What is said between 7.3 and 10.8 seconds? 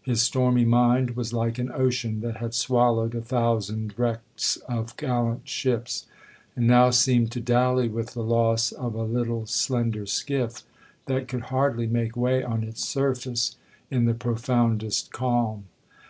to dally with the loss of a little slender skiff,